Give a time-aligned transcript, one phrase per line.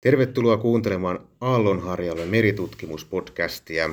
[0.00, 3.90] Tervetuloa kuuntelemaan Aallonharjalle meritutkimuspodcastia.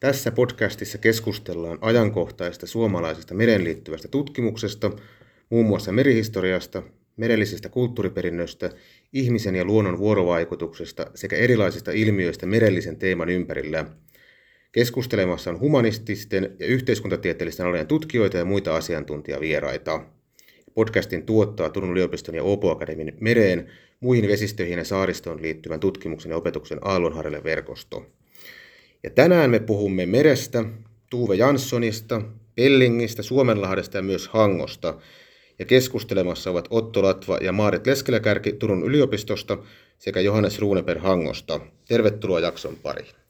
[0.00, 4.90] Tässä podcastissa keskustellaan ajankohtaista suomalaisesta meren liittyvästä tutkimuksesta,
[5.50, 6.82] muun muassa merihistoriasta,
[7.16, 8.70] merellisestä kulttuuriperinnöstä,
[9.12, 13.84] ihmisen ja luonnon vuorovaikutuksesta sekä erilaisista ilmiöistä merellisen teeman ympärillä.
[14.72, 20.15] Keskustelemassa on humanististen ja yhteiskuntatieteellisten alojen tutkijoita ja muita asiantuntijavieraita.
[20.76, 26.36] Podcastin tuottaa Turun yliopiston ja Åbo Akademin mereen, muihin vesistöihin ja saaristoon liittyvän tutkimuksen ja
[26.36, 28.06] opetuksen Aallonharjalle verkosto.
[29.02, 30.64] Ja tänään me puhumme merestä,
[31.10, 32.22] Tuve Janssonista,
[32.54, 34.98] Pellingistä, Suomenlahdesta ja myös Hangosta.
[35.58, 39.58] Ja keskustelemassa ovat Otto Latva ja Maaret Leskeläkärki Turun yliopistosta
[39.98, 41.60] sekä Johannes Ruuneper Hangosta.
[41.88, 43.25] Tervetuloa jakson pariin.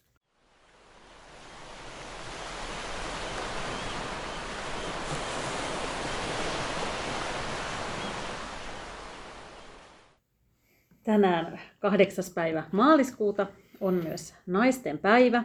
[11.07, 13.47] Tänään kahdeksas päivä maaliskuuta
[13.81, 15.45] on myös naisten päivä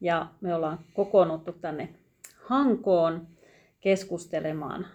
[0.00, 1.88] ja me ollaan kokoonnuttu tänne
[2.36, 3.26] Hankoon
[3.80, 4.86] keskustelemaan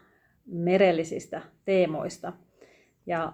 [0.46, 2.34] merellisistä teemoista.
[3.06, 3.34] Ja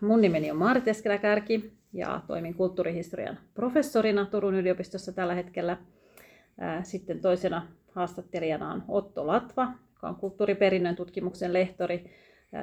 [0.00, 5.76] mun nimeni on Maarit Eskeläkärki ja toimin kulttuurihistorian professorina Turun yliopistossa tällä hetkellä.
[6.82, 12.10] Sitten toisena haastattelijana on Otto Latva, joka on kulttuuriperinnön tutkimuksen lehtori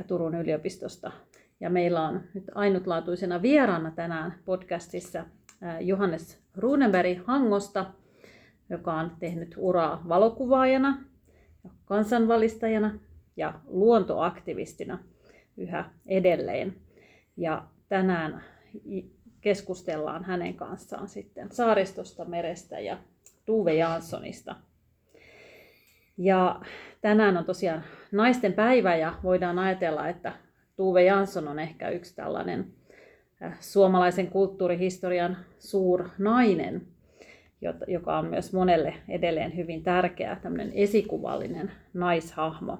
[0.08, 1.11] Turun yliopistosta
[1.59, 5.25] ja meillä on nyt ainutlaatuisena vieraana tänään podcastissa
[5.79, 7.85] Johannes Runeberg Hangosta,
[8.69, 11.03] joka on tehnyt uraa valokuvaajana,
[11.85, 12.99] kansanvalistajana
[13.37, 14.99] ja luontoaktivistina
[15.57, 16.75] yhä edelleen.
[17.37, 18.43] Ja tänään
[19.41, 22.97] keskustellaan hänen kanssaan sitten saaristosta, merestä ja
[23.45, 24.55] Tuve Janssonista.
[26.17, 26.61] Ja
[27.02, 30.33] tänään on tosiaan naisten päivä ja voidaan ajatella, että
[30.80, 32.73] Tuve Jansson on ehkä yksi tällainen
[33.43, 35.37] äh, suomalaisen kulttuurihistorian
[36.17, 36.87] nainen,
[37.87, 42.77] joka on myös monelle edelleen hyvin tärkeä, tämmöinen esikuvallinen naishahmo.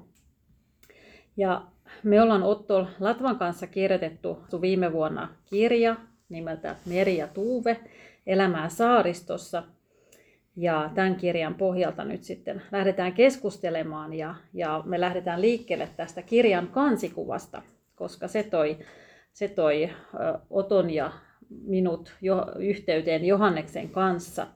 [1.38, 1.62] Ja
[2.04, 5.96] me ollaan Otto Latvan kanssa kirjoitettu viime vuonna kirja
[6.30, 7.78] nimeltä Meri ja Tuuve,
[8.28, 9.64] elämää saaristossa.
[10.56, 16.68] Ja tämän kirjan pohjalta nyt sitten lähdetään keskustelemaan ja, ja me lähdetään liikkeelle tästä kirjan
[16.68, 17.62] kansikuvasta,
[18.00, 18.78] koska se toi,
[19.34, 19.90] se toi
[20.50, 21.12] Oton ja
[21.50, 24.48] minut jo, yhteyteen Johanneksen kanssa.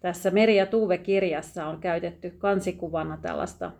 [0.00, 3.72] Tässä Meri ja Tuuve-kirjassa on käytetty kansikuvana tällaista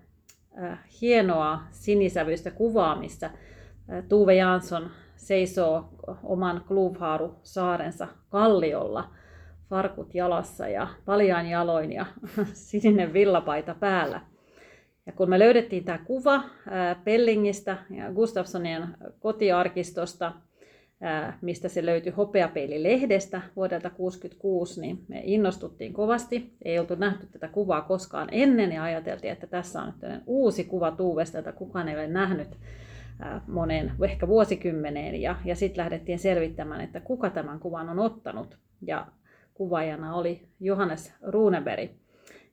[0.62, 5.88] äh, hienoa sinisävyistä kuvaa, missä äh, Tuve Jansson seisoo
[6.22, 9.10] oman Kluvhaaru saarensa kalliolla,
[9.70, 12.06] farkut jalassa ja paljain jaloin ja
[12.52, 14.31] sininen villapaita päällä.
[15.06, 16.42] Ja kun me löydettiin tämä kuva
[17.04, 18.86] Pellingistä ja Gustafssonin
[19.20, 20.32] kotiarkistosta,
[21.40, 26.56] mistä se löytyi hopeapeililehdestä vuodelta 1966, niin me innostuttiin kovasti.
[26.64, 30.90] Ei oltu nähty tätä kuvaa koskaan ennen ja ajateltiin, että tässä on nyt uusi kuva
[30.90, 32.48] Tuuvesta, jota kukaan ei ole nähnyt
[33.46, 35.22] moneen, ehkä vuosikymmeneen.
[35.22, 38.58] Ja, ja sitten lähdettiin selvittämään, että kuka tämän kuvan on ottanut.
[38.86, 39.06] Ja
[39.54, 41.90] kuvaajana oli Johannes Runeberg.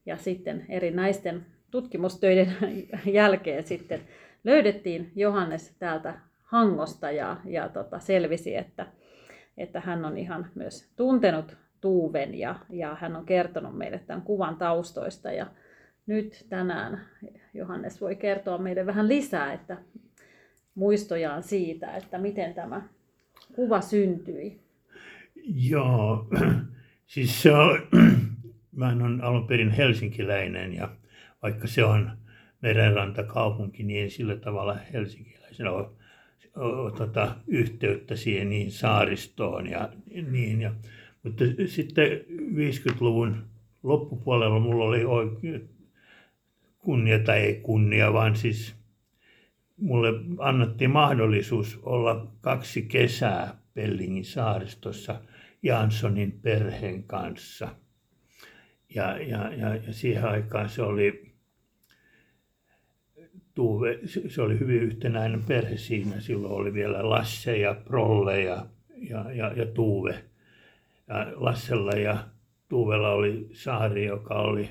[0.05, 2.55] Ja sitten eri naisten tutkimustöiden
[3.05, 4.01] jälkeen sitten
[4.43, 6.13] löydettiin Johannes täältä
[6.43, 8.87] Hangosta ja, ja tota, selvisi, että,
[9.57, 14.55] että hän on ihan myös tuntenut Tuuven ja, ja hän on kertonut meille tämän kuvan
[14.55, 15.31] taustoista.
[15.31, 15.47] Ja
[16.07, 17.01] nyt tänään
[17.53, 19.77] Johannes voi kertoa meille vähän lisää, että
[20.75, 22.81] muistojaan siitä, että miten tämä
[23.55, 24.59] kuva syntyi.
[25.45, 26.27] Joo,
[27.13, 27.79] siis se on,
[28.75, 30.89] mä olen alun perin helsinkiläinen ja
[31.41, 32.11] vaikka se on
[32.61, 35.87] merenrantakaupunki, niin ei sillä tavalla helsinkiläisenä ole,
[36.55, 39.89] ole tota, yhteyttä siihen niin saaristoon ja
[40.31, 40.61] niin.
[40.61, 40.73] Ja,
[41.23, 43.43] mutta sitten 50-luvun
[43.83, 45.69] loppupuolella mulla oli oikein
[46.77, 48.75] kunnia tai ei kunnia, vaan siis
[49.77, 55.21] mulle annettiin mahdollisuus olla kaksi kesää Pellingin saaristossa
[55.63, 57.75] Janssonin perheen kanssa.
[58.95, 61.28] Ja, ja, ja, ja siihen aikaan se oli
[63.59, 66.19] Tuve, se oli hyvin yhtenäinen perhe siinä.
[66.19, 68.65] Silloin oli vielä Lasse ja Prolle ja,
[69.09, 70.23] ja, ja, ja Tuve.
[71.07, 72.17] Ja Lassella ja
[72.69, 74.69] Tuuvella oli saari, joka oli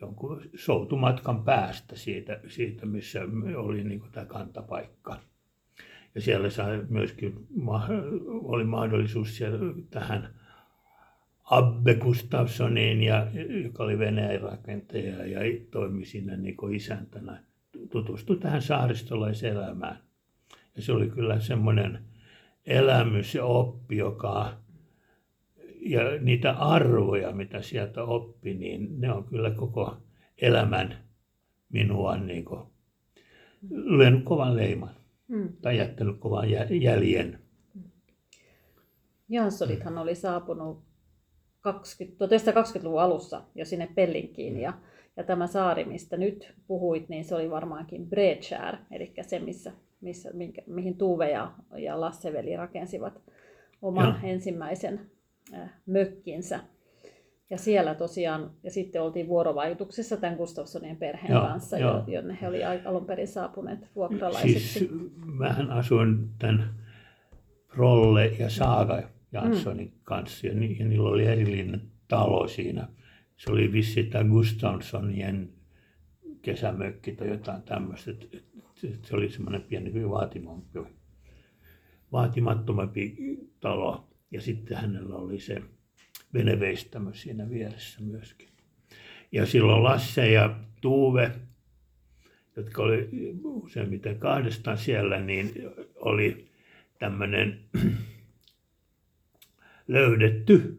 [0.00, 3.20] jonkun soutumatkan päästä siitä, siitä missä
[3.56, 5.20] oli niin tämä kantapaikka.
[6.14, 7.46] Ja siellä sai myöskin,
[8.42, 9.58] oli mahdollisuus siellä
[9.90, 10.28] tähän
[11.44, 13.26] Abbe Gustafssoniin, ja,
[13.64, 15.40] joka oli Venäjän rakentaja ja
[15.70, 17.47] toimi siinä niin kuin isäntänä
[17.90, 20.02] tutustui tähän saaristolaiselämään.
[20.76, 22.04] Ja se oli kyllä semmoinen
[22.66, 24.56] elämys ja oppi, joka
[25.80, 29.96] ja niitä arvoja, mitä sieltä oppi, niin ne on kyllä koko
[30.42, 31.04] elämän
[31.68, 32.60] minua niin kuin,
[33.70, 34.98] lyönyt kovan leiman
[35.28, 35.52] Mm.
[35.62, 37.38] tai jättänyt kovan jä- jäljen.
[39.28, 40.82] Janssonithan oli saapunut
[41.60, 44.72] 20, 1920-luvun alussa jo sinne Pellinkiin ja,
[45.18, 50.30] ja tämä saari, mistä nyt puhuit, niin se oli varmaankin Bredskär, eli se, missä, missä,
[50.32, 53.20] minkä, mihin Tuve ja, ja Lasseveli rakensivat
[53.82, 54.32] oman Joo.
[54.32, 55.00] ensimmäisen
[55.54, 56.60] äh, mökkinsä.
[57.50, 61.94] Ja siellä tosiaan, ja sitten oltiin vuorovaikutuksessa tämän Gustafssonin perheen Joo, kanssa, joo.
[61.96, 64.78] jo, jonne he olivat alun perin saapuneet vuokralaisiksi.
[64.78, 64.90] Siis
[65.38, 66.74] mähän asuin tämän
[67.68, 72.88] Rolle ja Saaga Janssonin kanssa ja, ni, ja niillä oli erillinen talo siinä.
[73.38, 75.48] Se oli vissi tämä Gustafssonien
[76.42, 78.10] kesämökki tai jotain tämmöistä.
[79.02, 80.10] Se oli semmoinen pieni hyvin
[82.12, 83.16] vaatimattomampi
[83.60, 84.08] talo.
[84.30, 85.62] Ja sitten hänellä oli se
[86.34, 88.48] veneveistämö siinä vieressä myöskin.
[89.32, 91.32] Ja silloin Lasse ja Tuve,
[92.56, 93.08] jotka oli
[93.44, 95.52] useimmiten kahdestaan siellä, niin
[95.94, 96.48] oli
[96.98, 97.60] tämmöinen
[99.88, 100.78] löydetty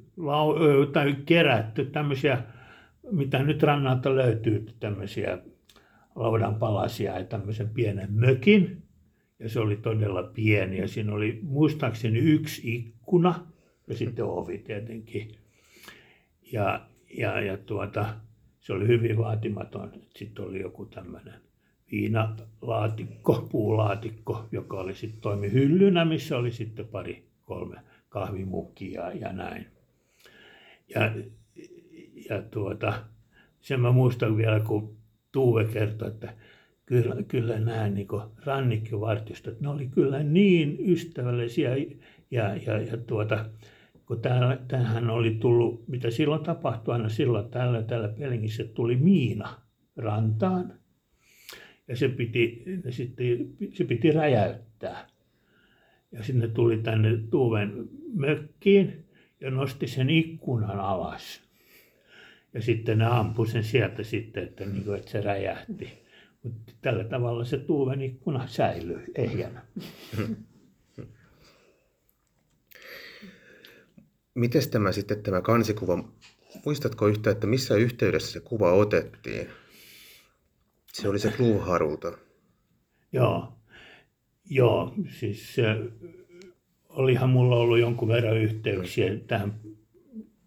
[0.93, 2.43] tai kerätty tämmöisiä,
[3.11, 5.37] mitä nyt rannalta löytyy, tämmöisiä
[6.15, 8.83] laudan palasia ja tämmöisen pienen mökin.
[9.39, 13.47] Ja se oli todella pieni ja siinä oli muistaakseni yksi ikkuna
[13.87, 15.31] ja sitten ovi tietenkin.
[16.51, 16.85] Ja,
[17.17, 18.15] ja, ja tuota,
[18.59, 19.91] se oli hyvin vaatimaton.
[20.15, 21.33] Sitten oli joku tämmöinen
[21.91, 27.79] viinalaatikko, puulaatikko, joka oli sitten toimi hyllynä, missä oli sitten pari, kolme
[28.09, 29.65] kahvimukkia ja näin.
[30.95, 31.11] Ja,
[32.29, 32.93] ja tuota,
[33.61, 34.99] sen mä muistan vielä, kun
[35.31, 36.33] Tuve kertoi, että
[36.85, 38.07] kyllä, kyllä nämä niin
[38.45, 41.75] rannikkivartistot, ne oli kyllä niin ystävällisiä
[42.31, 43.45] ja, ja, ja tuota,
[44.05, 49.49] kun täällä, tähän oli tullut, mitä silloin tapahtui aina silloin täällä, täällä Pelingissä, tuli miina
[49.97, 50.73] rantaan
[51.87, 53.25] ja se piti, ne sitten,
[53.73, 55.07] se piti räjäyttää.
[56.11, 59.05] Ja sinne tuli tänne Tuuven mökkiin
[59.41, 61.41] ja nosti sen ikkunan alas.
[62.53, 65.89] Ja sitten ne ampui sen sieltä sitten, että, niin kuin, että se räjähti.
[66.43, 69.65] Mutta tällä tavalla se Tuuven ikkuna säilyi ehjänä.
[74.33, 76.03] Miten tämä sitten tämä kansikuva,
[76.65, 79.47] muistatko yhtä, että missä yhteydessä se kuva otettiin?
[80.93, 82.17] Se oli se Kluvharulta.
[83.11, 83.58] Joo,
[84.49, 85.63] joo siis se,
[86.89, 89.53] olihan mulla ollut jonkun verran yhteyksiä tähän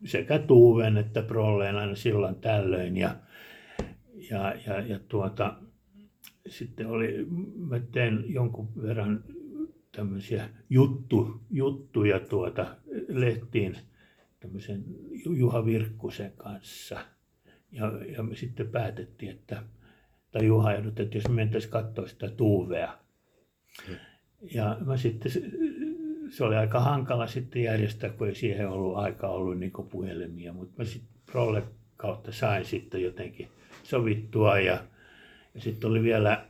[0.04, 2.96] sekä Tuuven että Prolleen aina silloin tällöin.
[2.96, 3.16] Ja,
[4.30, 5.54] ja, ja, ja tuota,
[6.46, 7.26] sitten oli,
[7.56, 9.24] mä tein jonkun verran
[9.96, 12.76] tämmöisiä juttu, juttuja tuota
[13.08, 13.76] lehtiin
[14.40, 14.84] tämmöisen
[15.36, 17.00] Juha Virkkusen kanssa.
[17.72, 19.62] Ja, ja me sitten päätettiin, että
[20.30, 22.98] tai Juha ehdotti, että jos me mentäisiin katsoa sitä Tuuvea.
[24.54, 25.32] Ja mä sitten,
[26.30, 30.74] se- oli aika hankala sitten järjestää, kun ei siihen ollut aika ollut niin puhelimia, mutta
[30.78, 31.62] mä sitten Prolle
[31.96, 33.48] kautta sain sitten jotenkin
[33.82, 34.84] sovittua ja,
[35.54, 36.46] ja sitten oli vielä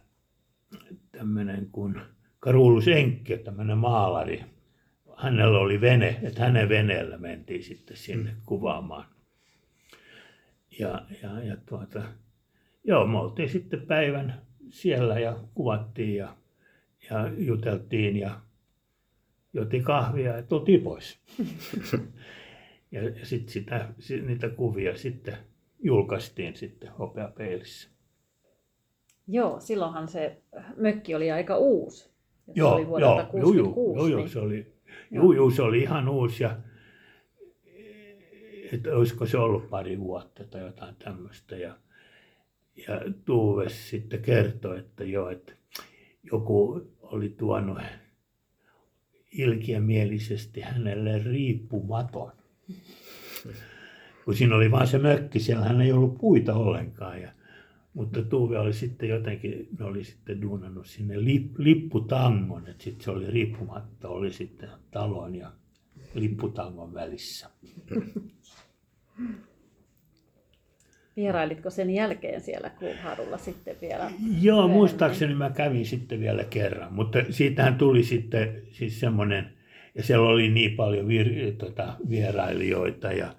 [1.12, 2.00] tämmöinen kuin
[2.40, 4.44] Karulus Enkke, tämmöinen maalari.
[5.16, 9.04] Hänellä oli vene, että hänen veneellä mentiin sitten sinne kuvaamaan.
[10.78, 12.02] Ja, ja, ja tuota,
[12.84, 16.36] joo, me oltiin sitten päivän siellä ja kuvattiin ja,
[17.12, 18.40] ja juteltiin ja
[19.52, 21.18] jotiin kahvia ja tultiin pois.
[22.92, 23.88] ja sitten sitä,
[24.26, 25.36] niitä kuvia sitten
[25.82, 27.88] julkaistiin sitten hopeapeilissä.
[29.28, 30.42] Joo, silloinhan se
[30.76, 32.04] mökki oli aika uusi.
[32.04, 33.98] Se Joo, oli vuodelta joo, joo, joo, 66.
[33.98, 34.72] joo, joo, niin- se oli,
[35.10, 35.32] Joo.
[35.32, 36.56] joo, se oli ihan uusi ja
[38.72, 41.56] että olisiko se ollut pari vuotta tai jotain tämmöistä.
[41.56, 41.76] Ja,
[42.86, 45.52] ja Tuve sitten kertoi, että joo, että
[46.22, 47.78] joku oli tuonut
[49.32, 52.32] ilkiämielisesti hänelle riippumaton.
[54.24, 57.22] Kun siinä oli vain se mökki, siellähän ei ollut puita ollenkaan.
[57.22, 57.32] Ja,
[57.94, 63.10] mutta Tuve oli sitten jotenkin, ne oli sitten duunannut sinne lip, lipputangon, että sitten se
[63.10, 65.52] oli riippumatta, oli sitten talon ja
[66.14, 67.50] lipputangon välissä.
[71.16, 74.10] Vierailitko sen jälkeen siellä Klubharulla sitten vielä?
[74.40, 74.76] Joo, myöhemmin?
[74.76, 79.52] muistaakseni mä kävin sitten vielä kerran, mutta siitähän tuli sitten siis semmoinen,
[79.94, 83.34] ja siellä oli niin paljon vir, tota, vierailijoita ja,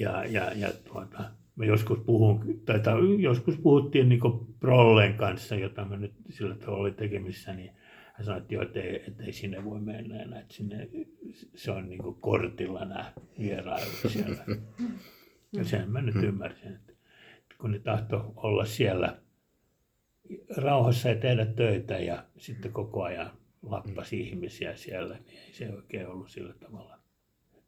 [0.00, 1.24] ja, ja, ja tuota,
[1.56, 2.80] mä joskus, puhun, tai,
[3.18, 4.20] joskus puhuttiin niin
[4.60, 7.70] Prollen kanssa, jota mä nyt sillä tavalla olin tekemissä, niin
[8.14, 10.88] hän sanoi, että, joo, että, ei, että ei sinne voi mennä enää, että sinne,
[11.54, 14.44] se on niin kortilla nämä vierailut siellä.
[15.52, 16.93] Ja sen mä nyt ymmärsin, että
[17.64, 19.16] kun ne tahto olla siellä
[20.56, 23.30] rauhassa ja tehdä töitä ja sitten koko ajan
[23.62, 26.98] lappasi ihmisiä siellä, niin ei se oikein ollut sillä tavalla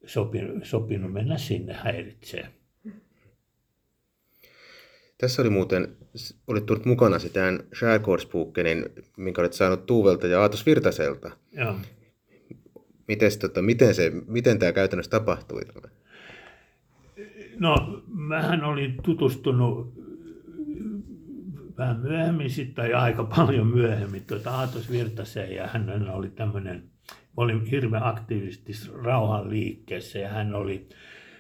[0.07, 2.51] sopinut, sopinut mennä sinne häiritseen.
[5.19, 5.97] Tässä oli muuten,
[6.47, 7.41] olit tullut mukana sitä
[7.75, 11.31] Skärgårdsbokenin, minkä olet saanut Tuuvelta ja Aatos Virtaselta.
[11.53, 11.75] Joo.
[13.09, 15.63] Mites, tota, miten, se, miten tämä käytännössä tapahtui?
[17.59, 19.95] No, mähän olin tutustunut
[21.79, 26.91] vähän myöhemmin sitten, tai aika paljon myöhemmin, tuota Aatos Virtaseen, ja hän oli tämmöinen,
[27.37, 28.73] oli hirveän aktiivisesti
[29.03, 30.89] rauhan liikkeessä, ja hän oli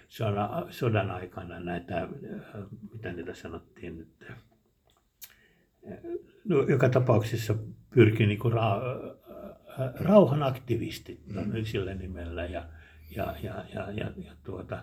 [0.09, 2.09] sodan, sodan aikana näitä,
[2.93, 4.25] mitä niitä sanottiin nyt,
[6.45, 7.55] no, joka tapauksessa
[7.95, 8.81] pyrki niin kuin ra,
[10.01, 11.65] rauhan aktivistit mm.
[11.65, 12.65] sillä nimellä, ja,
[13.17, 14.83] ja, ja, ja, ja, ja tuota,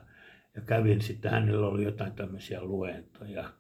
[0.56, 3.54] ja kävin sitten, hänellä oli jotain tämmöisiä luentoja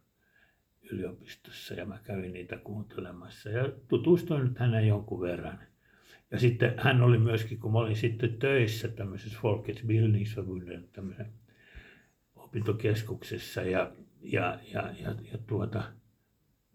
[0.91, 5.59] yliopistossa ja mä kävin niitä kuuntelemassa ja tutustuin hänen jonkun verran.
[6.31, 11.33] Ja sitten hän oli myöskin, kun mä olin sitten töissä tämmöisessä Folkets Bildningsförbundet, tämmöisen
[12.35, 15.83] opintokeskuksessa ja, ja, ja, ja, ja tuota,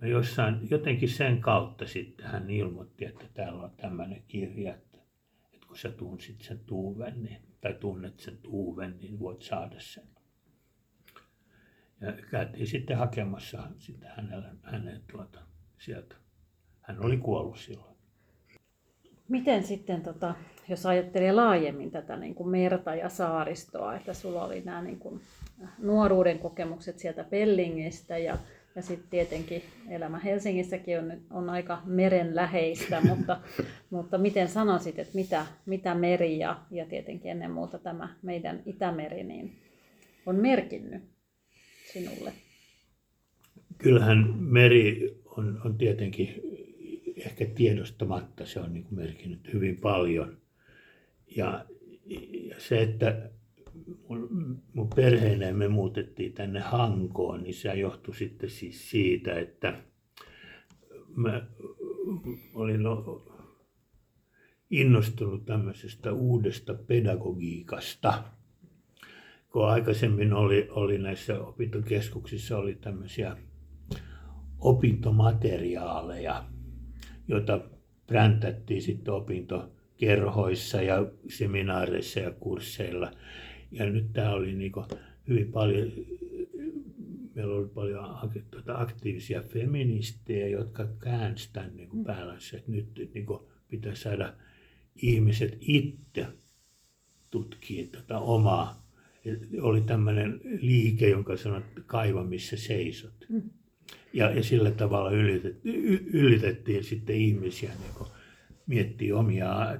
[0.02, 4.98] jossain, jotenkin sen kautta sitten hän ilmoitti, että täällä on tämmöinen kirja, että,
[5.52, 10.08] että kun sä tunsit sen Tuuven, niin, tai tunnet sen Tuuven, niin voit saada sen.
[12.00, 15.40] Ja käytiin sitten hakemassa sitä hänelle, hänen tuota,
[15.78, 16.16] sieltä.
[16.80, 17.96] Hän oli kuollut silloin.
[19.28, 20.34] Miten sitten, tota,
[20.68, 25.20] jos ajattelee laajemmin tätä niin kuin merta ja saaristoa, että sulla oli nämä niin kuin
[25.78, 28.38] nuoruuden kokemukset sieltä Pellingistä ja,
[28.76, 33.40] ja sitten tietenkin elämä Helsingissäkin on, on aika merenläheistä, mutta,
[33.90, 39.24] mutta miten sanoisit, että mitä, mitä meri ja, ja tietenkin ennen muuta tämä meidän Itämeri
[39.24, 39.56] niin
[40.26, 41.02] on merkinnyt
[41.92, 42.32] sinulle?
[43.78, 46.42] Kyllähän meri on, on tietenkin
[47.16, 50.36] ehkä tiedostamatta, se on niin merkinnyt hyvin paljon.
[51.36, 51.64] Ja,
[52.48, 53.30] ja se, että
[54.08, 59.82] mun, mun perheenä me muutettiin tänne Hankoon, niin se johtui sitten siis siitä, että
[61.16, 61.46] mä
[62.54, 62.80] olin
[64.70, 68.24] innostunut tämmöisestä uudesta pedagogiikasta.
[69.52, 73.36] Kun aikaisemmin oli, oli näissä opintokeskuksissa oli tämmöisiä
[74.58, 76.44] opintomateriaaleja,
[77.28, 77.60] joita
[78.06, 83.10] präntättiin sitten opintokerhoissa ja seminaareissa ja kursseilla–
[83.70, 84.72] ja nyt tämä oli niin
[85.28, 85.92] hyvin paljon,
[87.34, 88.04] meillä oli paljon
[88.50, 94.34] tuota, aktiivisia feministejä, jotka käänsivät tämän niin kuin päällänsä, että nyt niin kuin pitäisi saada
[95.02, 96.26] ihmiset itse
[97.30, 98.88] tutkia tätä omaa.
[99.60, 103.26] Oli tämmöinen liike, jonka sanoi, että kaiva missä seisot.
[103.28, 103.42] Mm.
[104.12, 108.08] Ja, ja sillä tavalla ylitettiin, ylitettiin sitten ihmisiä niin
[108.66, 109.78] miettiä omia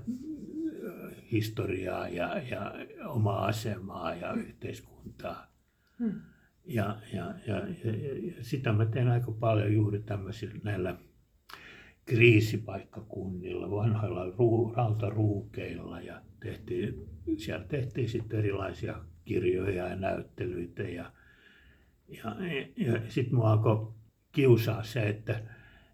[1.32, 2.74] historiaa ja, ja
[3.06, 5.46] omaa asemaa ja yhteiskuntaa.
[5.98, 6.20] Hmm.
[6.64, 7.92] Ja, ja, ja, ja,
[8.36, 10.96] ja sitä mä teen aika paljon juuri tämmöisillä näillä
[12.04, 21.12] kriisipaikkakunnilla, vanhoilla ruu, rautaruukeilla ja tehtiin, siellä tehtiin sitten erilaisia kirjoja ja näyttelyitä ja,
[22.08, 22.36] ja,
[22.76, 23.92] ja, ja sitten mua alkoi
[24.32, 25.42] kiusaa se, että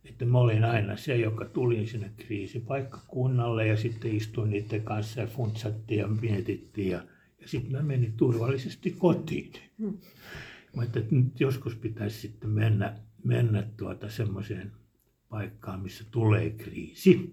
[0.05, 5.27] että mä olin aina se, joka tuli sinne kriisipaikkakunnalle ja sitten istuin niiden kanssa ja
[5.27, 7.05] funtsattiin ja mietittiin ja,
[7.41, 9.53] ja sitten mä menin turvallisesti kotiin.
[9.79, 9.99] Hmm.
[10.77, 14.73] Mä että nyt joskus pitäisi sitten mennä, mennä tuota semmoiseen
[15.29, 17.31] paikkaan, missä tulee kriisi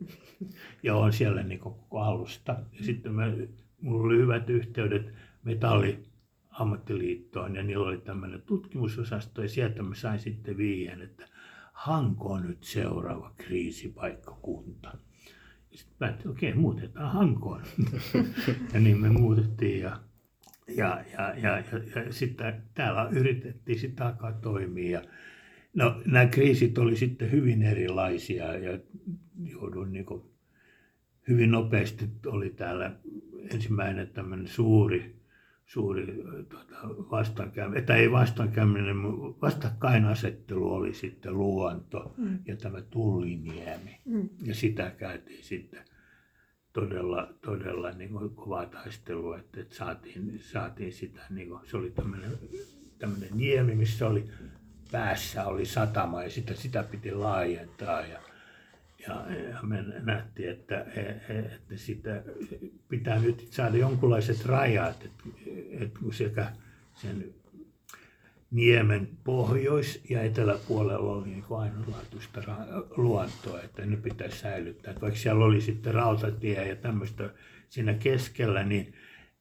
[0.84, 2.60] ja on siellä niin koko alusta.
[2.80, 3.34] Ja sitten mä,
[3.82, 5.14] mulla oli hyvät yhteydet
[5.44, 6.04] metalli
[6.50, 11.28] ammattiliittoon ja niillä oli tämmöinen tutkimusosasto ja sieltä mä sain sitten viien, että
[11.82, 14.98] Hanko on nyt seuraava kriisipaikkakunta.
[15.72, 17.62] Sitten päätin, okei, muutetaan Hankoon.
[18.74, 20.00] ja niin me muutettiin ja,
[20.68, 25.02] ja, ja, ja, ja, ja sitten täällä yritettiin sitä alkaa toimia.
[25.74, 28.80] No, nämä kriisit oli sitten hyvin erilaisia ja
[29.44, 30.24] joudun niin kuin,
[31.28, 32.96] hyvin nopeasti oli täällä
[33.54, 35.21] ensimmäinen tämmöinen suuri
[35.74, 36.76] suuri tuota,
[37.12, 38.96] vastaankäyminen, tai ei vastaankäyminen,
[39.42, 42.40] vastakkainasettelu oli sitten luonto mm.
[42.46, 44.00] ja tämä Tulliniemi.
[44.06, 44.30] Mm.
[44.44, 45.84] Ja sitä käytiin sitten
[46.74, 51.92] todella, todella niin kuin kovaa taistelua, että, että saatiin, saatiin sitä, niin kuin, se oli
[51.92, 52.32] tämmöinen,
[53.00, 54.30] tämmöinen niemi, missä oli
[54.92, 58.02] päässä oli satama ja sitä, sitä piti laajentaa.
[58.02, 58.20] Ja,
[59.08, 59.26] Ja,
[59.64, 60.86] me nähtiin, että,
[61.30, 62.24] että sitä
[62.90, 65.24] pitää nyt saada jonkunlaiset rajat, että,
[65.72, 66.52] että sekä
[66.94, 67.34] sen
[68.52, 72.42] niemen pohjois- ja eteläpuolella oli niin ainutlaatuista
[72.98, 74.92] luontoa, että ne pitäisi säilyttää.
[74.92, 77.30] Että vaikka siellä oli sitten rautatie ja tämmöistä
[77.70, 78.94] siinä keskellä, niin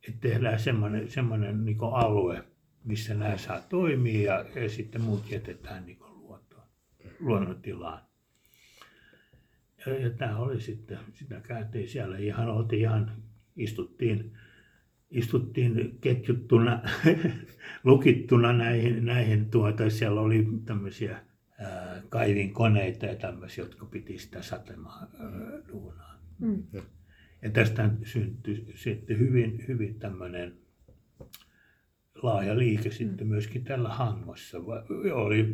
[0.08, 2.44] että tehdään semmoinen, semmoinen niin alue,
[2.84, 6.66] missä nämä saa toimia ja, ja sitten muut jätetään niin luontoon,
[7.20, 8.09] luonnontilaan.
[9.86, 13.12] Ja, ja tämä oli sitten, sitä käytiin siellä ihan, oltiin ihan,
[13.56, 14.32] istuttiin,
[15.10, 16.82] istuttiin ketjuttuna,
[17.84, 21.18] lukittuna näihin, näihin tuota, siellä oli tämmöisiä
[22.08, 25.06] kaivinkoneita ja tämmöisiä, jotka piti sitä satemaa
[25.68, 26.20] duunaa.
[26.38, 26.62] Mm.
[27.42, 30.54] Ja tästä syntyi sitten hyvin, hyvin tämmöinen
[32.22, 34.58] laaja liike sitten myöskin tällä Hangossa.
[35.12, 35.52] Oli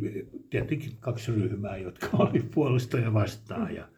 [0.49, 3.75] tietenkin kaksi ryhmää, jotka oli puolesta ja vastaan.
[3.75, 3.89] Ja,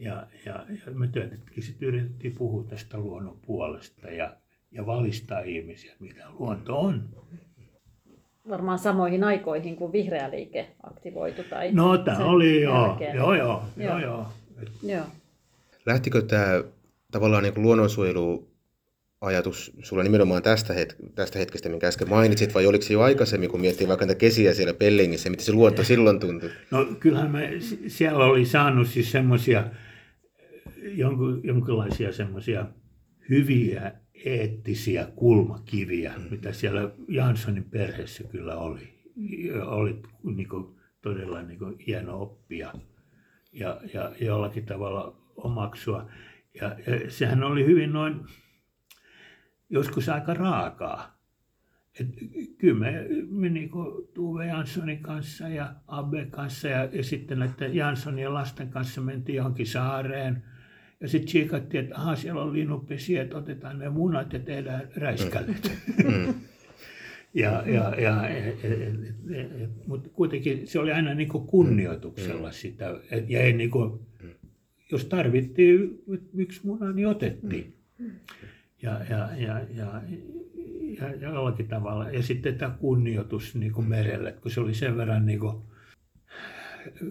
[0.00, 4.36] ja, ja, ja me tietenkin sitten yritettiin puhua tästä luonnon puolesta ja,
[4.72, 7.08] ja valistaa ihmisiä, mitä luonto on.
[8.48, 11.42] Varmaan samoihin aikoihin, kun vihreä liike aktivoitu.
[11.50, 12.98] Tai no, tämä oli joo.
[13.14, 14.26] Joo, joo, joo, joo.
[14.82, 15.04] joo.
[15.86, 16.64] Lähtikö tämä
[17.12, 18.50] tavallaan niin luonnonsuojelu
[19.20, 23.50] ajatus sulla nimenomaan tästä, het- tästä hetkestä, minkä äsken mainitsit, vai oliko se jo aikaisemmin,
[23.50, 26.50] kun miettii vaikka näitä kesiä siellä Pellingissä, miten se luonto silloin tuntui?
[26.70, 27.50] No kyllähän me
[27.86, 29.64] siellä oli saanut siis semmoisia
[30.82, 32.66] jonkun, jonkinlaisia semmoisia
[33.28, 33.92] hyviä
[34.24, 36.30] eettisiä kulmakiviä, mm.
[36.30, 39.00] mitä siellä Janssonin perheessä kyllä oli.
[39.64, 42.72] Oli niin kuin, todella niin kuin, hieno oppia
[43.52, 46.10] ja, ja jollakin tavalla omaksua.
[46.60, 48.20] Ja, ja sehän oli hyvin noin,
[49.70, 51.20] joskus aika raakaa.
[52.00, 52.08] Et
[52.58, 53.70] kyllä me, me niin
[54.14, 59.66] Tuve Janssonin kanssa ja Abbe kanssa ja, ja sitten näiden Janssonin lasten kanssa mentiin johonkin
[59.66, 60.42] saareen.
[61.00, 65.72] Ja sitten tsiikattiin, että aha, siellä on linnupesi, että otetaan ne munat ja tehdään räiskälet.
[66.04, 66.34] Mm.
[67.34, 68.24] ja, ja, ja,
[69.86, 72.52] mutta kuitenkin se oli aina niin kunnioituksella mm.
[72.52, 73.00] sitä.
[73.28, 74.00] Ja ei niin kuin,
[74.92, 76.02] jos tarvittiin
[76.34, 77.74] yksi muna, niin otettiin.
[77.98, 78.10] Mm.
[78.82, 80.02] Ja, ja, ja, ja,
[80.98, 82.10] ja, ja jollakin tavalla.
[82.10, 85.56] Ja sitten tämä kunnioitus niin kuin merelle, kun se oli sen verran niin kuin,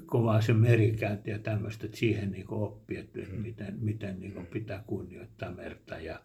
[0.05, 3.41] kovaa se merikäynti ja tämmöistä, että siihen niin oppi, että mm.
[3.41, 6.19] miten, miten niin kuin pitää kunnioittaa merta ja,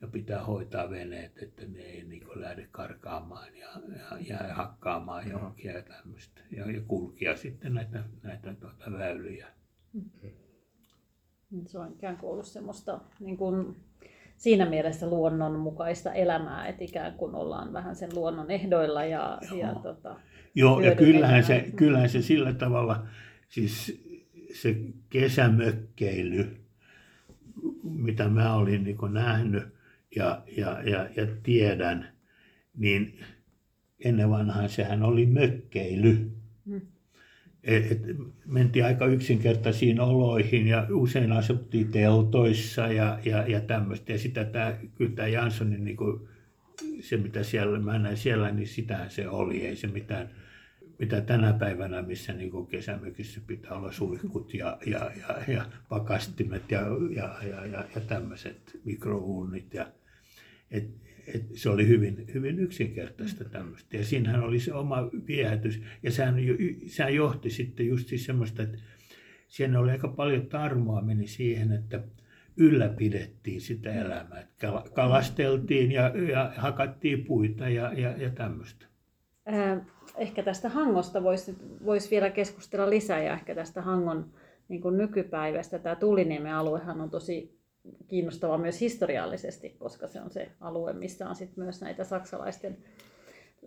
[0.00, 3.68] ja pitää hoitaa veneet, että ne ei niin kuin lähde karkaamaan ja,
[4.00, 6.40] ja jää hakkaamaan johonkin ja tämmöistä.
[6.50, 9.48] Ja, ja kulkia sitten näitä, näitä tuota, väyliä.
[9.92, 11.64] Mm.
[11.66, 13.76] Se on ikään kuin ollut semmoista niin kuin
[14.36, 19.04] siinä mielessä luonnonmukaista elämää, että ikään kuin ollaan vähän sen luonnon ehdoilla.
[19.04, 20.20] Ja, Joo, ja, tota,
[20.54, 23.06] Joo, ja kyllähän se, kyllähän se sillä tavalla,
[23.48, 24.02] siis
[24.54, 24.76] se
[25.10, 26.56] kesämökkeily,
[27.82, 29.64] mitä mä olin niin nähnyt
[30.16, 32.08] ja, ja, ja, ja tiedän,
[32.76, 33.20] niin
[34.04, 36.30] ennen vanhaan sehän oli mökkeily.
[36.66, 36.80] Hmm
[37.64, 38.00] et,
[38.46, 44.12] mentiin aika yksinkertaisiin oloihin ja usein asuttiin teltoissa ja, ja, ja tämmöistä.
[44.12, 46.28] Ja sitä tämä, kyllä tämä Janssonin, niin kuin,
[47.00, 49.66] se mitä siellä, mä näin siellä, niin sitähän se oli.
[49.66, 50.30] Ei se mitään,
[50.98, 56.80] mitä tänä päivänä, missä niin kesämökissä pitää olla suihkut ja, ja, ja, ja pakastimet ja,
[57.10, 59.74] ja, ja, ja, ja tämmöiset mikrouunit.
[59.74, 59.92] Ja,
[60.70, 60.90] et,
[61.26, 63.96] et se oli hyvin, hyvin yksinkertaista tämmöistä.
[63.96, 65.82] Ja siinähän oli se oma viehätys.
[66.02, 66.34] Ja sehän,
[66.86, 68.78] sehän johti sitten just siis semmoista, että
[69.48, 72.02] siinä oli aika paljon tarmoa meni siihen, että
[72.56, 74.46] ylläpidettiin sitä elämää.
[74.94, 78.86] Kalasteltiin ja, ja hakattiin puita ja, ja, ja tämmöistä.
[80.16, 84.26] Ehkä tästä Hangosta voisi vois vielä keskustella lisää ja ehkä tästä Hangon
[84.68, 85.78] niin kuin nykypäivästä.
[85.78, 87.58] Tämä Tuliniemen aluehan on tosi
[88.08, 92.76] kiinnostava myös historiallisesti, koska se on se alue, missä on sit myös näitä saksalaisten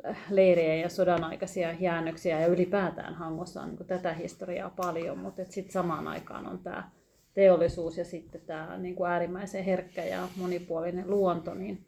[0.05, 5.43] äh, leirejä ja sodan aikaisia jäännöksiä ja ylipäätään Hangossa on niin tätä historiaa paljon, mutta
[5.49, 6.89] sitten samaan aikaan on tämä
[7.33, 11.85] teollisuus ja sitten tämä niin äärimmäisen herkkä ja monipuolinen luonto, niin,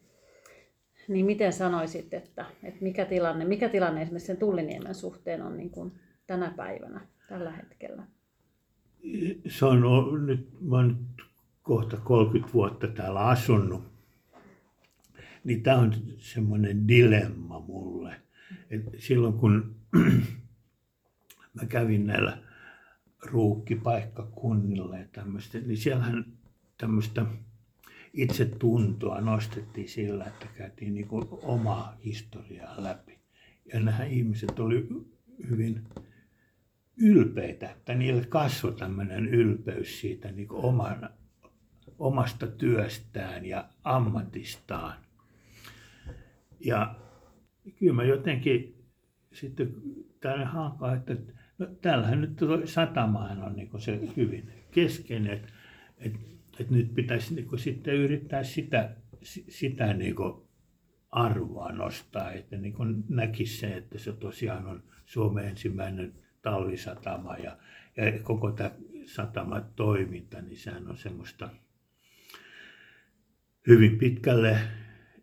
[1.08, 5.70] niin miten sanoisit, että, että mikä, tilanne, mikä tilanne esimerkiksi sen Tulliniemen suhteen on niin
[5.70, 5.91] kuin
[6.28, 8.04] tänä päivänä, tällä hetkellä?
[9.48, 10.98] Se on nyt, mä nyt
[11.62, 13.84] kohta 30 vuotta täällä asunut,
[15.43, 18.15] niin tämä on semmoinen dilemma mulle.
[18.70, 19.76] Et silloin kun
[21.54, 22.38] mä kävin näillä
[23.26, 26.26] ruukkipaikkakunnilla ja tämmöistä, niin siellähän
[26.78, 27.26] tämmöistä
[28.17, 33.19] itsetuntoa nostettiin sillä, että käytiin niin kuin omaa historiaa läpi.
[33.73, 34.88] Ja nämä ihmiset oli
[35.49, 35.84] hyvin
[36.97, 41.10] ylpeitä, että niille kasvoi tämmöinen ylpeys siitä niin kuin oman,
[41.99, 44.97] omasta työstään ja ammatistaan.
[46.60, 46.95] Ja
[47.80, 48.86] kyllä mä jotenkin
[49.34, 49.73] sitten
[50.19, 51.15] tänne hankaa, että
[51.58, 55.47] no, täällähän nyt satamahan on niin se hyvin keskeinen, että,
[55.97, 56.19] että,
[56.60, 58.96] että nyt pitäisi niin sitten yrittää sitä,
[59.50, 60.15] sitä niin
[61.12, 62.76] arvoa nostaa, että niin
[63.10, 67.58] näkisi se, että se tosiaan on Suomen ensimmäinen talvisatama ja,
[67.98, 68.72] ja koko tämä
[69.06, 71.50] satamatoiminta, niin sehän on semmoista
[73.67, 74.58] hyvin pitkälle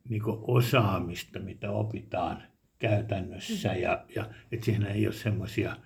[0.09, 2.42] niin osaamista, mitä opitaan
[2.79, 3.83] käytännössä mm-hmm.
[3.83, 5.77] ja, ja että siinä ei ole semmoisia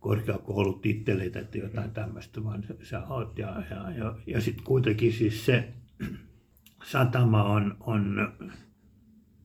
[0.00, 5.68] korkeakoulutitteleitä että jotain tämmöistä, vaan sä oot ja, ja, ja, ja sitten kuitenkin siis se
[6.92, 8.32] satama on, on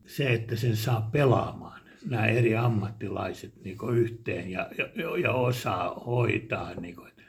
[0.06, 6.74] se, että sen saa pelaamaan nämä eri ammattilaiset niin yhteen ja, ja, ja osaa hoitaa.
[6.74, 7.22] Niin kuin, että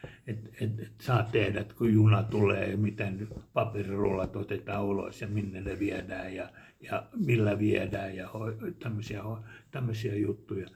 [0.62, 5.80] et, et saa tehdä, että kun juna tulee, miten paperirullat otetaan ulos ja minne ne
[5.80, 6.50] viedään ja,
[6.82, 9.24] ja millä viedään ja ho, tämmöisiä,
[9.72, 10.68] tämmöisiä juttuja.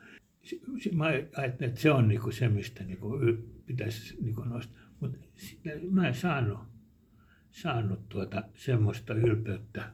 [0.93, 4.81] Mä ajattelin, että se on niin kuin se, mistä niin kuin pitäisi niin kuin nostaa.
[4.99, 5.17] Mutta
[5.91, 6.59] mä en saanut,
[7.51, 9.91] saanut tuota semmoista ylpeyttä.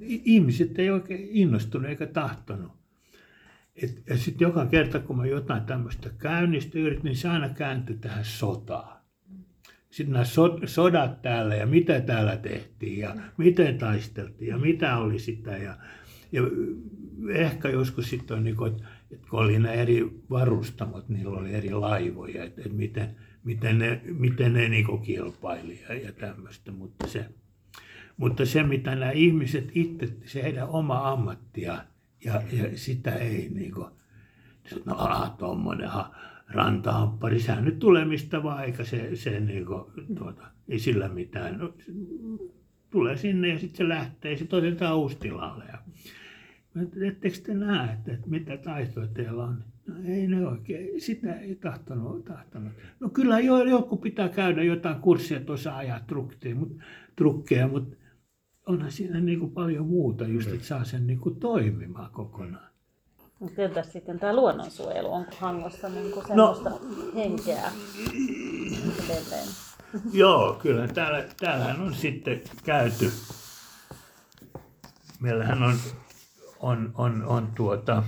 [0.00, 2.72] Ihmiset ei oikein innostunut eikä tahtonut.
[3.82, 7.96] Et, ja sitten joka kerta, kun mä jotain tämmöistä käynnistä yritin, niin se aina kääntyi
[7.96, 9.04] tähän sotaan.
[9.90, 15.18] Sitten nämä so, sodat täällä ja mitä täällä tehtiin ja miten taisteltiin ja mitä oli
[15.18, 15.50] sitä.
[15.56, 15.78] Ja,
[16.32, 16.42] ja
[17.28, 21.54] ehkä joskus sitten on, niin kuin, että, että kun oli nämä eri varustamot, niillä oli
[21.54, 26.72] eri laivoja, että, että miten, miten ne, miten ne niin kilpaili ja, ja tämmöistä.
[26.72, 27.26] Mutta se,
[28.16, 31.84] mutta se, mitä nämä ihmiset itse, se heidän oma ammattia,
[32.24, 33.88] ja, ja sitä ei niin kuin,
[34.84, 36.14] no aha, tuommoinenhan
[36.48, 39.84] rantahamppari, sehän nyt tulee mistä vaan, eikä se, se niin kuin,
[40.18, 41.58] tuota, ei sillä mitään.
[41.58, 41.74] No,
[42.90, 45.64] tulee sinne ja sitten se lähtee sitten otetaan uusi tilalle.
[45.64, 45.78] Ja,
[47.08, 49.64] ettekö te näe, että, että mitä taitoja teillä on?
[49.86, 52.24] No ei ne oikein, sitä ei tahtonut.
[52.24, 52.72] tahtonut.
[53.00, 56.84] No kyllä jo, joku pitää käydä jotain kurssia, että osaa ajaa trukkeja, mutta,
[57.16, 57.96] trukkeja, mutta
[58.66, 62.74] onhan siinä niin kuin paljon muuta, just että saa sen niin kuin toimimaan kokonaan.
[63.38, 66.80] Mutta entäs sitten tämä luonnonsuojelu, onko Hangossa niin kuin semmoista no,
[67.14, 67.72] henkeä
[69.04, 69.48] edelleen?
[70.12, 70.88] Joo, kyllä.
[70.88, 73.10] Täällä, täällähän on sitten käyty.
[75.20, 75.74] Meillähän on,
[76.64, 78.02] on, on, on tuota,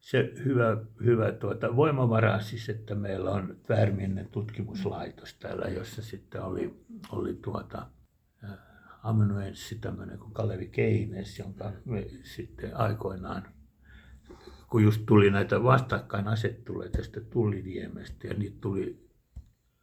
[0.00, 6.84] se hyvä, hyvä tuota, voimavara, siis että meillä on Värminen tutkimuslaitos täällä, jossa sitten oli,
[7.12, 7.86] oli tuota,
[9.02, 13.42] amanuenssi tämmöinen kuin Kalevi Keines, jonka me sitten aikoinaan,
[14.70, 19.08] kun just tuli näitä vastakkainasettuja tästä tulliniemestä ja niitä tuli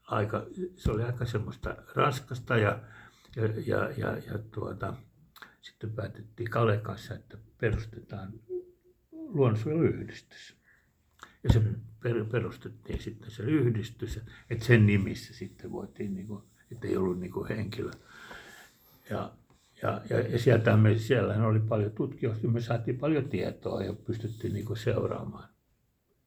[0.08, 0.46] aika,
[0.76, 2.80] se oli aika semmoista raskasta ja,
[3.36, 4.94] ja, ja, ja, ja tuota,
[5.64, 8.34] sitten päätettiin Kale kanssa, että perustetaan
[9.12, 10.56] luonnonsuojeluyhdistys.
[11.44, 11.62] Ja se
[12.32, 17.32] perustettiin sitten se yhdistys, että sen nimissä sitten voitiin, niin kuin, että ei ollut niin
[17.32, 17.92] kuin henkilö,
[19.10, 19.34] ja,
[19.82, 24.54] ja, ja, ja sieltä me, siellä oli paljon tutkijoita, me saatiin paljon tietoa ja pystyttiin
[24.54, 25.50] niin seuraamaan.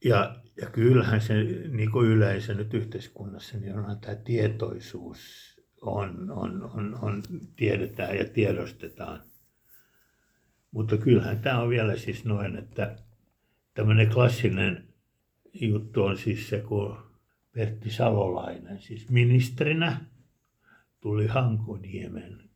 [0.04, 1.34] Ja, ja kyllähän se
[1.68, 7.22] niin yleensä nyt yhteiskunnassa, niin onhan tämä tietoisuus on, on, on, on,
[7.56, 9.22] tiedetään ja tiedostetaan.
[10.70, 12.96] Mutta kyllähän tämä on vielä siis noin, että
[13.74, 14.84] tämmöinen klassinen
[15.60, 16.96] juttu on siis se, kun
[17.52, 20.00] Pertti Salolainen, siis ministerinä,
[21.00, 22.50] tuli Hankoniemen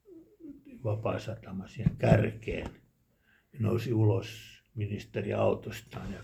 [0.85, 2.71] vapaasatama siihen kärkeen
[3.53, 6.13] ja nousi ulos ministeriautostaan.
[6.13, 6.21] Ja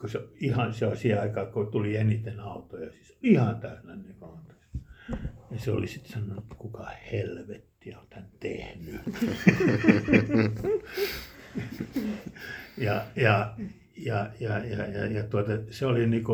[0.00, 4.16] kun se, ihan se on siihen aikaan, kun tuli eniten autoja, siis ihan täynnä niin
[4.20, 4.49] autoja.
[5.50, 9.00] Ja se oli sitten sanonut, että kuka helvetti on tämän tehnyt.
[12.86, 13.54] ja, ja,
[13.96, 16.24] ja, ja, ja, ja, ja tuota, se oli niin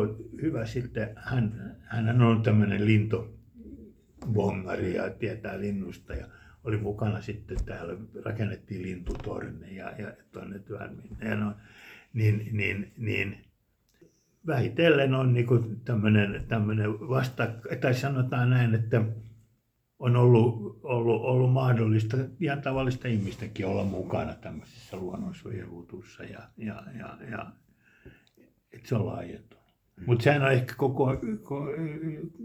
[0.41, 6.13] hyvä sitten, hän, hän on tämmöinen lintubongari ja tietää linnusta.
[6.13, 6.27] Ja
[6.63, 10.59] oli mukana sitten täällä, rakennettiin lintutorne ja, ja tuonne.
[11.21, 11.53] Ja no,
[12.13, 13.46] niin, niin, niin,
[14.47, 17.47] vähitellen on niin tämmöinen, tämmöinen vasta,
[17.81, 19.03] tai sanotaan näin, että
[19.99, 27.17] on ollut, ollut, ollut mahdollista ihan tavallista ihmistäkin olla mukana tämmöisessä luonnonsuojelutussa ja, ja, ja,
[27.31, 27.51] ja
[28.73, 29.65] että se on laajentunut.
[29.97, 30.03] Mm.
[30.05, 31.67] Mutta sehän on ehkä koko, koko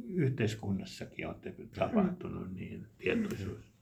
[0.09, 1.35] yhteiskunnassakin on
[1.79, 3.73] tapahtunut niin tietoisuus.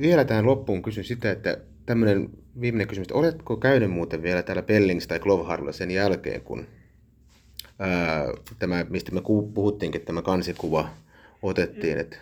[0.00, 4.62] Vielä tähän loppuun kysyn sitä, että tämmöinen viimeinen kysymys, että oletko käynyt muuten vielä täällä
[4.62, 6.66] Pellings tai Klovharilla sen jälkeen, kun
[8.58, 9.20] tämä, mistä me
[9.54, 10.88] puhuttiinkin, tämä kansikuva
[11.42, 11.98] otettiin.
[11.98, 12.16] Että,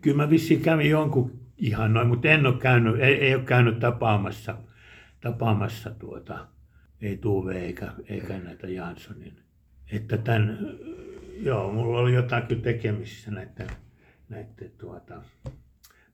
[0.00, 3.78] Kyllä mä vissiin kävin jonkun ihan noin, mutta en ole käynyt, ei, ei ole käynyt
[3.78, 4.56] tapaamassa,
[5.20, 6.46] tapaamassa tuota,
[7.02, 9.36] ei Tuve eikä, eikä näitä Janssonin.
[9.92, 10.58] Että tämän,
[11.42, 12.12] joo, mulla oli
[12.48, 13.66] kyllä tekemisissä näiden,
[14.28, 15.22] näiden tuota,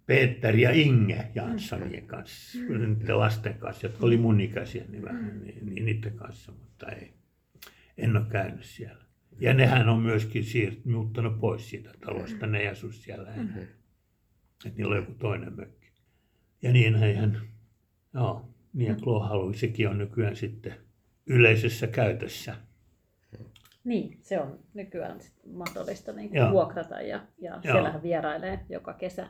[0.06, 5.84] Peter ja Inge Janssonien kanssa, niiden lasten kanssa, jotka oli mun ikäisiä, niin, vähän, niin
[5.84, 7.12] niiden kanssa, mutta ei,
[7.98, 9.04] en ole käynyt siellä.
[9.40, 13.58] Ja nehän on myöskin siirt, muuttanut pois siitä talosta, ne ei asu siellä enää.
[14.66, 15.92] Että niillä on joku toinen mökki.
[16.62, 17.40] Ja niin eihän,
[18.14, 20.74] joo, niin Klohalu, sekin on nykyään sitten
[21.26, 22.56] yleisessä käytössä.
[23.84, 25.20] Niin, se on nykyään
[25.52, 29.28] mahdollista niin kuin vuokrata ja, ja siellähän vierailee joka kesä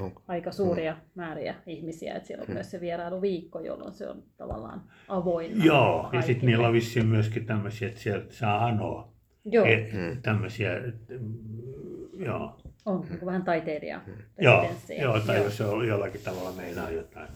[0.00, 0.22] onko?
[0.28, 2.14] aika suuria määriä ihmisiä.
[2.14, 5.64] Että siellä on myös se vierailuviikko, jolloin se on tavallaan avoinna.
[5.64, 6.50] Joo, ja sitten kaikille.
[6.50, 9.12] niillä on vissiin myöskin tämmöisiä, että sieltä saa anoa.
[9.44, 9.88] Joo, E-
[10.22, 12.56] tämmöisiä, että, mm, joo.
[12.86, 14.00] on niin vähän taiteilija
[14.40, 15.02] Joo, residenssejä.
[15.02, 15.44] joo, tai joo.
[15.44, 17.28] jos se on jollakin tavalla meinaa jotain.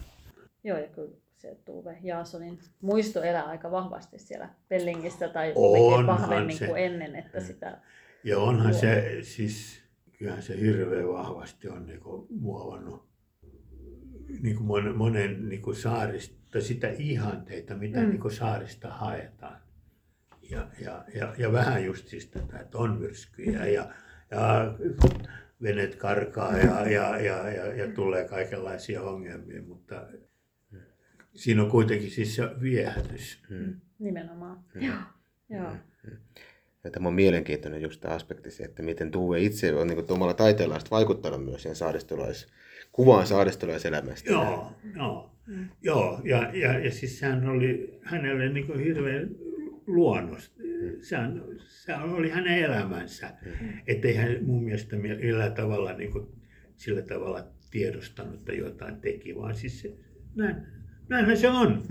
[0.64, 6.57] Joo, ja kyllä se Tuve Jaasonin muisto elää aika vahvasti siellä Pellingistä tai Onhan vahvemmin
[6.57, 6.66] se.
[6.66, 7.79] kuin ennen, että sitä
[8.25, 8.81] Ja onhan Joo.
[8.81, 9.82] se siis,
[10.22, 13.08] kyllähän se hirveän vahvasti on niin kuin, muovannut
[14.42, 18.04] niin kuin monen, monen niin kuin saarista, sitä ihanteita, mitä Mm.
[18.04, 18.11] mm.
[18.11, 19.61] niin kuin saarista haetaan.
[20.50, 23.90] Ja, ja, ja, ja vähän just siis tätä, että on myrskyjä ja,
[24.30, 24.74] ja
[25.62, 30.06] venet karkaa ja, ja, ja, ja, ja tulee kaikenlaisia ongelmia, mutta
[31.35, 33.42] siinä on kuitenkin siis se viehätys.
[33.48, 33.80] Hmm.
[33.98, 34.64] nimenomaan.
[34.74, 34.82] Mm.
[34.87, 34.96] Joo,
[35.48, 35.76] joo.
[36.85, 40.35] Ja tämä on mielenkiintoinen just tämä aspekti se, että miten Tuve itse on niin tuomalla
[40.35, 42.47] taiteellaan vaikuttanut myös siihen saaristolais,
[42.92, 44.33] kuvaan saaristolaiselämästä.
[44.33, 45.33] Joo, joo.
[45.47, 45.68] Mm.
[45.83, 49.31] Joo, ja, ja, ja siis sehän oli hänelle niin kuin hirveän
[49.87, 50.55] luonnos.
[51.01, 53.31] Sehän, sehän oli hänen elämänsä.
[53.87, 56.27] Että ei hän mun mielestä millään tavalla niin kuin,
[56.77, 59.92] sillä tavalla tiedostanut, että jotain teki, vaan siis se,
[60.35, 60.57] näin,
[61.09, 61.83] näinhän se on.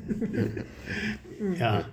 [1.59, 1.83] ja,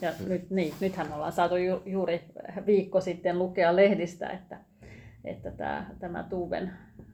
[0.00, 2.24] Ja nyt, niin, nythän ollaan saatu ju, juuri
[2.66, 4.58] viikko sitten lukea lehdistä, että,
[5.24, 6.70] että tämä, tämä Tuuven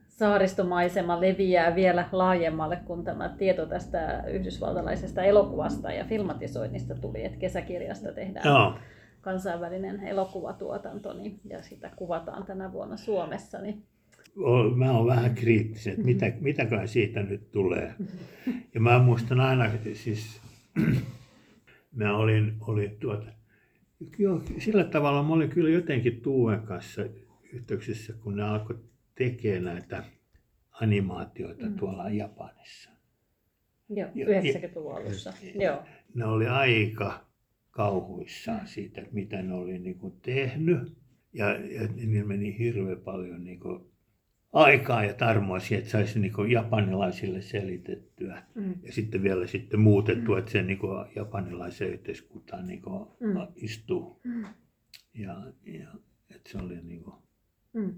[0.08, 8.12] saaristomaisema leviää vielä laajemmalle, kun tämä tieto tästä yhdysvaltalaisesta elokuvasta ja filmatisoinnista tuli, että kesäkirjasta
[8.12, 8.74] tehdään joo,
[9.20, 13.58] kansainvälinen elokuvatuotanto niin, ja sitä kuvataan tänä vuonna Suomessa.
[13.58, 13.82] Niin,
[14.74, 17.94] mä oon vähän kriittinen, että mitä, mitäkään siitä nyt tulee.
[18.74, 20.40] Ja mä muistan aina, siis
[21.92, 23.26] mä olin, olin tuota,
[24.18, 27.02] joo, sillä tavalla mä olin kyllä jotenkin Tuuven kanssa
[27.52, 28.78] yhteyksissä, kun ne alkoi
[29.14, 30.04] tekemään näitä
[30.70, 31.76] animaatioita Mm.
[31.76, 32.90] tuolla Japanissa.
[33.88, 35.32] joo, Ja- 90-luvun alussa.
[35.54, 35.82] Joo.
[36.14, 37.26] Ne oli aika
[37.70, 40.96] kauhuissaan siitä, että mitä ne oli niin kuin tehnyt.
[41.32, 43.91] Ja, ja niillä meni hirveän paljon niin kuin
[44.52, 48.42] aikaa ja tarmoa siihen, että saisi niin kuin japanilaisille selitettyä.
[48.54, 48.74] Mm.
[48.82, 53.36] Ja sitten vielä sitten muutettu, että se niin kuin japanilaiseen yhteiskuntaan niin kuin Mm.
[53.56, 54.20] istuu.
[54.24, 54.44] Mm.
[55.14, 55.36] Ja,
[55.66, 55.88] ja
[56.30, 57.16] että se oli niin kuin,
[57.72, 57.94] Mm.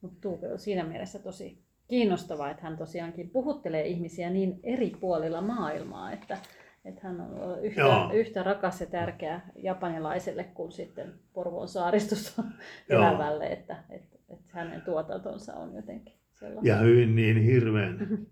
[0.00, 1.58] Mutta Tuuve on siinä mielessä tosi
[1.88, 6.38] kiinnostavaa, että hän tosiaankin puhuttelee ihmisiä niin eri puolilla maailmaa, että,
[6.84, 8.10] että hän on yhtä, Joo.
[8.12, 12.44] yhtä rakas ja tärkeä japanilaiselle kuin sitten Porvoon saaristossa
[12.88, 16.64] elävälle, että, että, että hänen tuotantonsa on jotenkin sellainen.
[16.70, 18.26] ja hyvin niin hirveän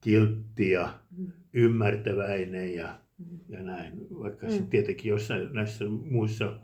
[0.00, 1.32] kiltti ja Mm.
[1.52, 2.98] ymmärtäväinen ja,
[3.48, 3.92] ja näin.
[4.10, 4.66] Vaikka Mm.
[4.66, 6.58] tietenkin jossain näissä muissa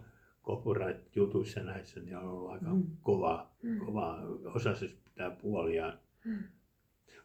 [0.44, 2.82] copyright-jutuissa näissä niin on ollut aika Mm.
[3.02, 3.78] kova, Mm.
[3.78, 4.18] kova
[4.54, 5.98] osa se pitää puoliaan.
[6.24, 6.38] Mm.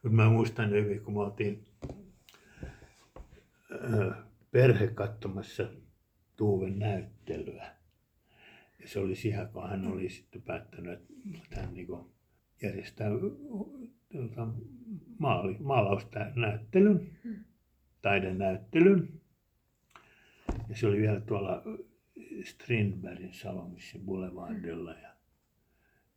[0.04, 1.66] Mutta mä muistan hyvin, kun me oltiin
[3.72, 4.12] ö,
[4.52, 5.68] perhe katsomassa
[6.36, 7.66] Tuuven näyttelyä.
[8.84, 11.00] Ja se oli siihen, kun hän oli sitten päättänyt,
[11.36, 11.88] että hän niin
[12.62, 13.10] järjestää
[14.12, 14.48] tuota,
[15.20, 17.18] maali, maalausnäyttelyn,
[18.02, 19.22] taidenäyttelyn.
[20.70, 21.64] Ja se oli vielä tuolla
[22.44, 24.94] Strindbergin salongissa Boulevardilla.
[24.94, 25.14] Ja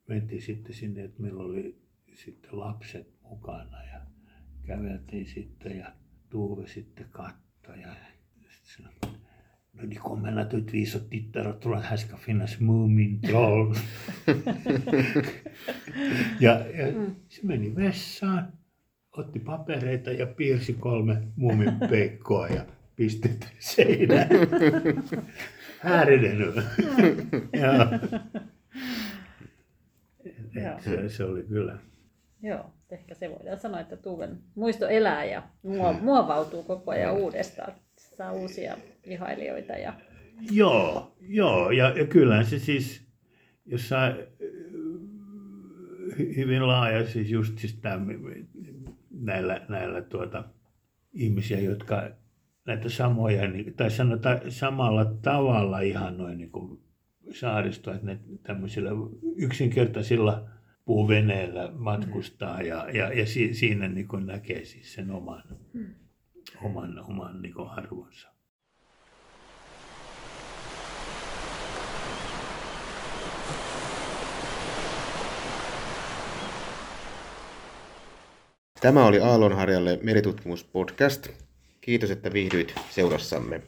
[0.08, 1.82] mentiin sitten sinne, että meillä oli
[2.14, 4.00] sitten lapset mukana ja
[4.66, 5.92] käveltiin sitten ja
[6.30, 7.94] Tuuve sitten kattoi ja
[8.48, 9.05] sitten
[9.76, 13.74] no niin kommer naturligtvis att titta och tror att här ska finnas Mumintroll.
[16.40, 17.14] ja, ja Mm.
[17.28, 18.44] se meni vessaan,
[19.12, 22.62] otti papereita ja piirsi kolme muuminpeikkoa ja
[22.96, 24.28] pisti seinään.
[25.80, 26.54] Häärinen.
[30.54, 31.78] ja, se, se oli kyllä.
[32.42, 37.72] Joo, ehkä se voidaan sanoa, että Tuuven muisto elää ja muo- muovautuu koko ajan uudestaan.
[38.16, 39.92] Saa uusia ihailijoita ja
[40.50, 41.70] Joo, joo.
[41.70, 43.06] Ja, ja kyllähän se siis
[43.66, 44.18] jossain äh,
[46.12, 48.06] hy- hyvin laaja, siis just siis tämän,
[49.10, 50.44] näillä, näillä tuota,
[51.12, 52.10] ihmisiä, jotka
[52.66, 56.80] näitä samoja, niin- tai sanotaan samalla tavalla ihan noin niin kuin
[57.30, 58.90] saaristoa, että ne tämmöisillä
[59.36, 60.48] yksinkertaisilla
[60.84, 65.42] puuveneillä matkustaa ja, ja, ja si, siinä niin näkee siis sen oman,
[66.62, 68.28] oman, oman niin arvonsa.
[78.80, 81.28] Tämä oli Aallonharjalle meritutkimuspodcast.
[81.80, 83.60] Kiitos, että viihdyit seurassamme.